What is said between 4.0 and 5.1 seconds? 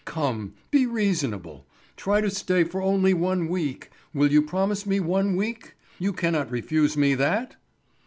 Will you promise me